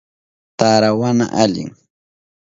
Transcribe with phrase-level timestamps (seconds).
[0.59, 1.71] Tarawana alim.